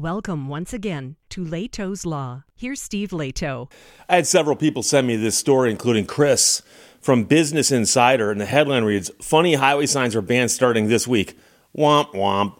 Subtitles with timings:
[0.00, 2.44] Welcome once again to Lehto's Law.
[2.56, 3.70] Here's Steve Lehto.
[4.08, 6.62] I had several people send me this story, including Chris
[7.02, 11.36] from Business Insider, and the headline reads Funny highway signs are banned starting this week.
[11.76, 12.56] Womp womp.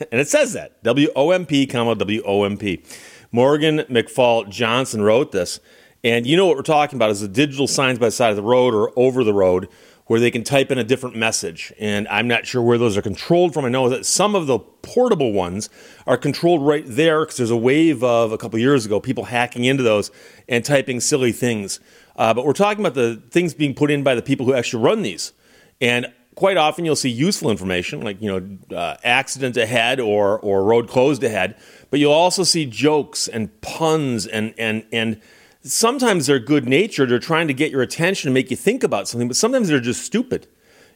[0.10, 2.82] and it says that W O M P, comma W O M P.
[3.30, 5.60] Morgan McFall Johnson wrote this.
[6.02, 8.36] And you know what we're talking about is the digital signs by the side of
[8.36, 9.68] the road or over the road
[10.10, 11.72] where they can type in a different message.
[11.78, 13.64] And I'm not sure where those are controlled from.
[13.64, 15.70] I know that some of the portable ones
[16.04, 19.66] are controlled right there because there's a wave of a couple years ago people hacking
[19.66, 20.10] into those
[20.48, 21.78] and typing silly things.
[22.16, 24.82] Uh, but we're talking about the things being put in by the people who actually
[24.82, 25.32] run these.
[25.80, 30.64] And quite often you'll see useful information like, you know, uh, accident ahead or, or
[30.64, 31.54] road closed ahead.
[31.88, 35.20] But you'll also see jokes and puns and, and, and,
[35.62, 39.08] sometimes they're good natured, they're trying to get your attention and make you think about
[39.08, 40.46] something, but sometimes they're just stupid.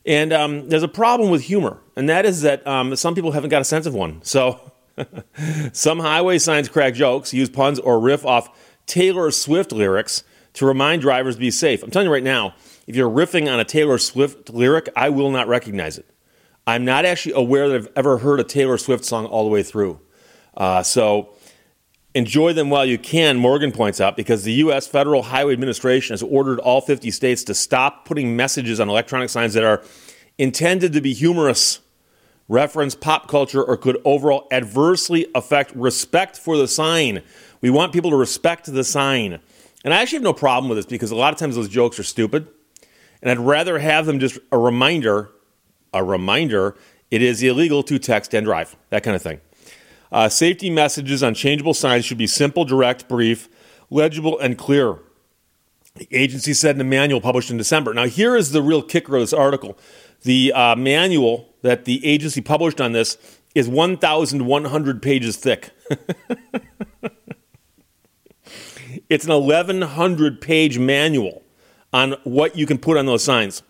[0.06, 3.50] And um, there's a problem with humor, and that is that um, some people haven't
[3.50, 4.20] got a sense of one.
[4.23, 4.73] So
[5.73, 8.50] some highway signs crack jokes, use puns, or riff off
[8.87, 10.23] Taylor Swift lyrics
[10.54, 11.82] to remind drivers to be safe.
[11.82, 12.54] I'm telling you right now,
[12.87, 16.07] if you're riffing on a Taylor Swift lyric, I will not recognize it.
[16.66, 19.62] I'm not actually aware that I've ever heard a Taylor Swift song all the way
[19.62, 20.01] through.
[20.57, 21.35] Uh, so
[22.15, 24.87] Enjoy them while you can, Morgan points out, because the U.S.
[24.87, 29.54] Federal Highway Administration has ordered all 50 states to stop putting messages on electronic signs
[29.54, 29.82] that are
[30.38, 31.80] intended to be humorous,
[32.48, 37.20] reference pop culture, or could overall adversely affect respect for the sign.
[37.60, 39.40] We want people to respect the sign.
[39.85, 41.98] And I actually have no problem with this because a lot of times those jokes
[41.98, 42.46] are stupid.
[43.23, 45.30] And I'd rather have them just a reminder,
[45.92, 46.76] a reminder,
[47.10, 49.40] it is illegal to text and drive, that kind of thing.
[50.15, 53.48] Uh, safety messages on changeable signs should be simple, direct, brief,
[53.90, 55.01] legible, and clear.
[55.96, 57.93] The agency said in a manual published in December.
[57.93, 59.76] Now, here is the real kicker of this article.
[60.23, 63.18] The uh, manual that the agency published on this
[63.57, 65.70] is 1,100 pages thick.
[69.10, 71.42] it's an 1,100 page manual
[71.92, 73.64] on what you can put on those signs.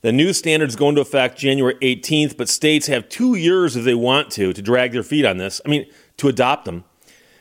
[0.00, 3.94] The new standards go into effect January 18th, but states have two years if they
[3.94, 5.60] want to to drag their feet on this.
[5.64, 5.86] I mean,
[6.18, 6.84] to adopt them.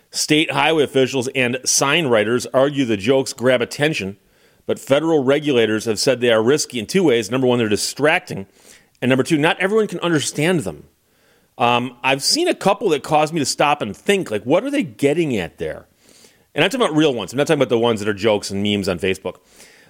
[0.10, 4.18] State highway officials and sign writers argue the jokes grab attention,
[4.66, 7.30] but federal regulators have said they are risky in two ways.
[7.30, 8.48] Number one, they're distracting,
[9.02, 10.88] and number two, not everyone can understand them.
[11.60, 14.72] Um, I've seen a couple that caused me to stop and think, like, what are
[14.72, 15.88] they getting at there?
[16.56, 17.34] And I'm talking about real ones.
[17.34, 19.38] I'm not talking about the ones that are jokes and memes on Facebook.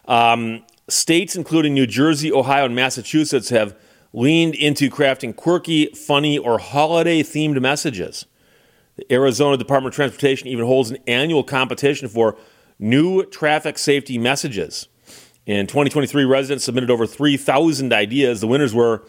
[0.06, 3.76] Um, States, including New Jersey, Ohio, and Massachusetts, have
[4.14, 8.26] leaned into crafting quirky, funny, or holiday themed messages.
[8.96, 12.38] The Arizona Department of Transportation even holds an annual competition for
[12.80, 14.88] new traffic safety messages.
[15.46, 18.42] In 2023, residents submitted over 3,000 ideas.
[18.42, 19.04] The winners were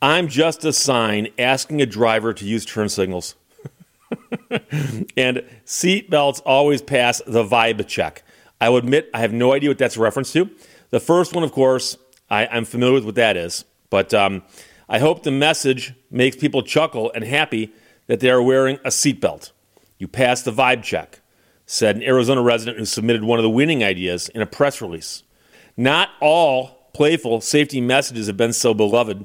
[0.00, 3.34] I'm just a sign asking a driver to use turn signals.
[4.50, 8.22] and seatbelts always pass the vibe check.
[8.60, 10.50] I will admit I have no idea what that's a reference to.
[10.90, 11.96] The first one, of course,
[12.30, 14.42] I, am familiar with what that is, but um,
[14.88, 17.72] I hope the message makes people chuckle and happy
[18.06, 19.52] that they are wearing a seatbelt.
[19.98, 21.20] You passed the vibe check,
[21.66, 25.22] said an Arizona resident who submitted one of the winning ideas in a press release.
[25.76, 29.24] Not all playful safety messages have been so beloved.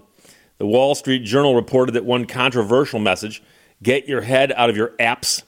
[0.58, 3.42] The Wall Street Journal reported that one controversial message,
[3.82, 5.44] get your head out of your apps,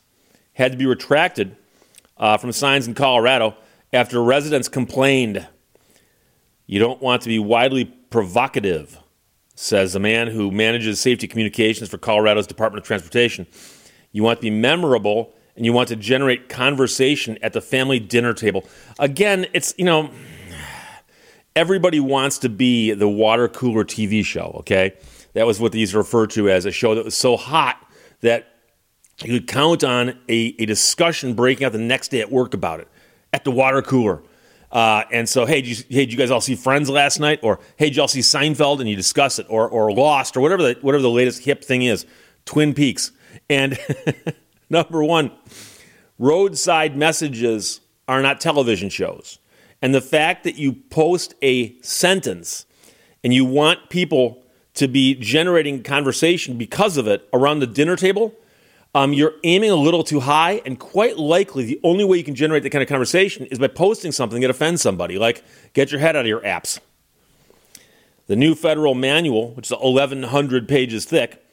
[0.53, 1.55] had to be retracted
[2.17, 3.55] uh, from signs in Colorado
[3.93, 5.47] after residents complained
[6.67, 8.97] you don't want to be widely provocative,
[9.55, 13.45] says the man who manages safety communications for Colorado's Department of Transportation.
[14.11, 18.33] You want to be memorable and you want to generate conversation at the family dinner
[18.33, 18.65] table.
[18.99, 20.09] Again, it's, you know,
[21.55, 24.93] everybody wants to be the water cooler TV show, okay?
[25.33, 27.77] That was what these referred to as a show that was so hot
[28.21, 28.47] that
[29.23, 32.79] you could count on a, a discussion breaking out the next day at work about
[32.79, 32.87] it
[33.35, 34.23] at the water cooler.
[34.71, 37.39] Uh, and so, hey, did you, hey, did you guys all see Friends last night?
[37.43, 39.45] Or hey, did you all see Seinfeld and you discuss it?
[39.49, 40.37] Or, or Lost?
[40.37, 42.05] Or whatever the, whatever the latest hip thing is.
[42.45, 43.11] Twin Peaks.
[43.49, 43.77] And
[44.69, 45.31] number one,
[46.17, 49.39] roadside messages are not television shows.
[49.81, 52.65] And the fact that you post a sentence
[53.21, 54.43] and you want people
[54.75, 58.33] to be generating conversation because of it around the dinner table–
[58.95, 62.33] um, you're aiming a little too high, and quite likely the only way you can
[62.33, 65.43] generate that kind of conversation is by posting something that offends somebody, like
[65.73, 66.79] get your head out of your apps.
[68.27, 71.45] The new federal manual, which is 1,100 pages thick,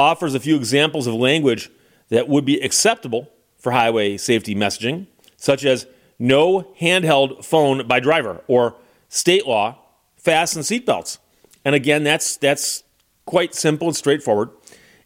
[0.00, 1.70] offers a few examples of language
[2.08, 5.86] that would be acceptable for highway safety messaging, such as
[6.18, 8.74] no handheld phone by driver or
[9.08, 9.78] state law,
[10.16, 11.18] fasten seatbelts.
[11.64, 12.82] And again, that's, that's
[13.26, 14.50] quite simple and straightforward.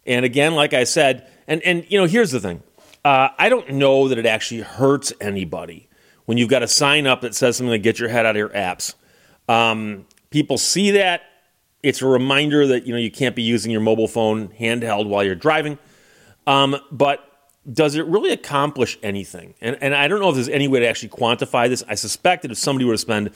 [0.07, 2.63] And again, like I said, And and you know, here's the thing.
[3.05, 5.89] Uh, I don't know that it actually hurts anybody
[6.25, 8.39] when you've got a sign up that says something like "Get your head out of
[8.39, 8.95] your apps."
[9.49, 11.23] Um, people see that.
[11.83, 15.23] It's a reminder that you know you can't be using your mobile phone handheld while
[15.23, 15.79] you're driving.
[16.47, 17.21] Um, but
[17.71, 19.55] does it really accomplish anything?
[19.61, 21.83] And, and I don't know if there's any way to actually quantify this.
[21.89, 23.31] I suspect that if somebody were to spend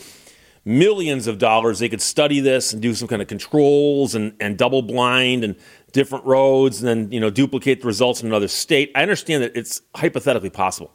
[0.65, 4.57] millions of dollars, they could study this and do some kind of controls and, and
[4.59, 5.57] double blind and
[5.93, 8.91] different roads and then you know duplicate the results in another state.
[8.95, 10.93] I understand that it's hypothetically possible.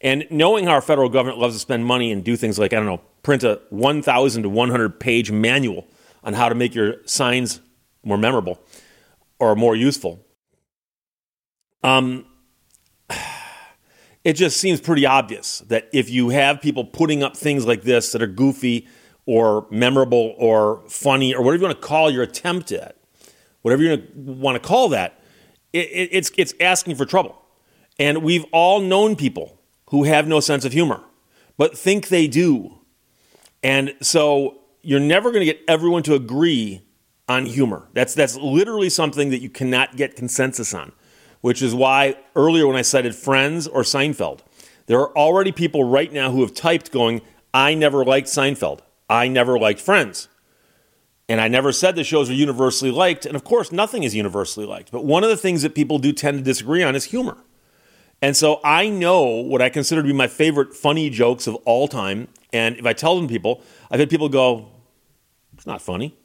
[0.00, 2.76] And knowing how our federal government loves to spend money and do things like, I
[2.76, 5.86] don't know, print a 1,000 to 100 page manual
[6.22, 7.60] on how to make your signs
[8.02, 8.60] more memorable
[9.38, 10.24] or more useful.
[11.82, 12.26] Um,
[14.24, 18.12] it just seems pretty obvious that if you have people putting up things like this
[18.12, 18.88] that are goofy
[19.26, 22.96] or memorable or funny or whatever you want to call your attempt at,
[23.60, 25.20] whatever you want to call that,
[25.74, 27.36] it, it, it's, it's asking for trouble.
[27.98, 29.60] And we've all known people
[29.90, 31.02] who have no sense of humor,
[31.58, 32.78] but think they do.
[33.62, 36.82] And so you're never going to get everyone to agree
[37.28, 37.88] on humor.
[37.92, 40.92] That's, that's literally something that you cannot get consensus on
[41.44, 44.38] which is why earlier when I cited Friends or Seinfeld,
[44.86, 47.20] there are already people right now who have typed going,
[47.52, 48.80] I never liked Seinfeld.
[49.10, 50.28] I never liked Friends.
[51.28, 53.26] And I never said the shows are universally liked.
[53.26, 54.90] And of course, nothing is universally liked.
[54.90, 57.36] But one of the things that people do tend to disagree on is humor.
[58.22, 61.88] And so I know what I consider to be my favorite funny jokes of all
[61.88, 62.28] time.
[62.54, 64.70] And if I tell them people, I've had people go,
[65.52, 66.16] it's not funny.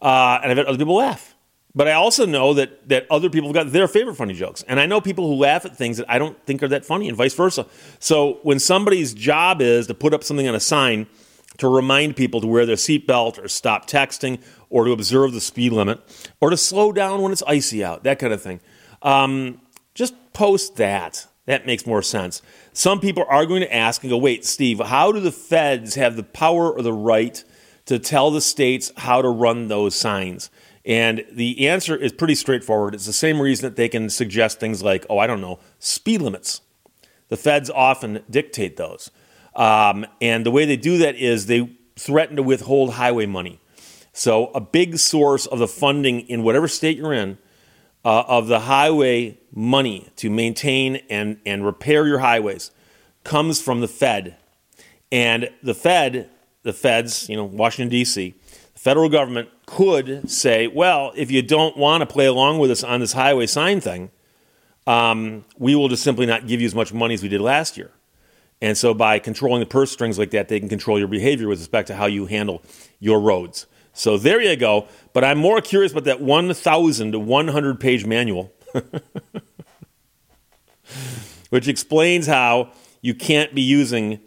[0.00, 1.34] Uh, and I've had other people laugh.
[1.78, 4.64] But I also know that that other people have got their favorite funny jokes.
[4.66, 7.06] And I know people who laugh at things that I don't think are that funny
[7.06, 7.66] and vice versa.
[8.00, 11.06] So when somebody's job is to put up something on a sign
[11.58, 15.70] to remind people to wear their seatbelt or stop texting or to observe the speed
[15.70, 16.00] limit
[16.40, 18.58] or to slow down when it's icy out, that kind of thing.
[19.02, 19.60] Um,
[19.94, 21.28] just post that.
[21.46, 22.42] That makes more sense.
[22.72, 26.16] Some people are going to ask and go, wait, Steve, how do the feds have
[26.16, 27.44] the power or the right
[27.86, 30.50] to tell the states how to run those signs?
[30.88, 32.94] And the answer is pretty straightforward.
[32.94, 36.22] It's the same reason that they can suggest things like, oh, I don't know, speed
[36.22, 36.62] limits.
[37.28, 39.10] The feds often dictate those.
[39.54, 43.60] Um, and the way they do that is they threaten to withhold highway money.
[44.14, 47.38] So, a big source of the funding in whatever state you're in
[48.04, 52.70] uh, of the highway money to maintain and, and repair your highways
[53.24, 54.36] comes from the Fed.
[55.12, 56.30] And the Fed,
[56.62, 58.34] the feds, you know, Washington, D.C.,
[58.78, 63.00] federal government could say, well, if you don't want to play along with us on
[63.00, 64.08] this highway sign thing,
[64.86, 67.76] um, we will just simply not give you as much money as we did last
[67.76, 67.90] year.
[68.62, 71.58] And so by controlling the purse strings like that, they can control your behavior with
[71.58, 72.62] respect to how you handle
[73.00, 73.66] your roads.
[73.94, 74.86] So there you go.
[75.12, 78.52] But I'm more curious about that 1,000 to 100 page manual,
[81.50, 82.70] which explains how
[83.02, 84.20] you can't be using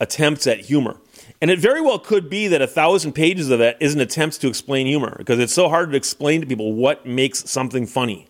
[0.00, 0.98] attempts at humor.
[1.40, 4.40] And it very well could be that a thousand pages of that is an attempt
[4.40, 8.28] to explain humor because it's so hard to explain to people what makes something funny.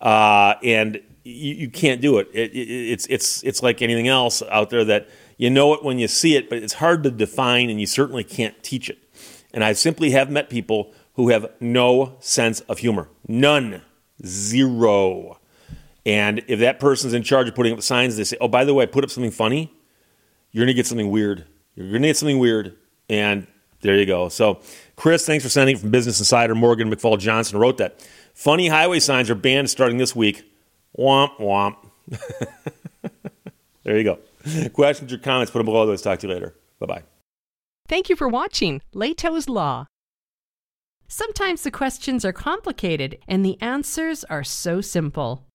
[0.00, 2.28] Uh, and you, you, can't do it.
[2.32, 2.68] It, it.
[2.68, 6.36] It's, it's, it's like anything else out there that you know it when you see
[6.36, 8.98] it, but it's hard to define and you certainly can't teach it.
[9.52, 13.08] And I simply have met people who have no sense of humor.
[13.26, 13.82] None.
[14.24, 15.38] Zero.
[16.06, 18.72] And if that person's in charge of putting up signs, they say, oh, by the
[18.72, 19.72] way, I put up something funny,
[20.52, 21.44] you're going to get something weird.
[21.78, 22.76] You're going to get something weird.
[23.08, 23.46] And
[23.82, 24.28] there you go.
[24.28, 24.60] So,
[24.96, 26.56] Chris, thanks for sending from Business Insider.
[26.56, 28.04] Morgan McFall Johnson wrote that.
[28.34, 30.50] Funny highway signs are banned starting this week.
[30.98, 31.76] Womp, womp.
[33.84, 34.18] there you go.
[34.70, 35.84] Questions or comments, put them below.
[35.84, 36.54] Let's talk to you later.
[36.80, 37.02] Bye bye.
[37.86, 39.86] Thank you for watching Lehto's Law.
[41.06, 45.47] Sometimes the questions are complicated and the answers are so simple.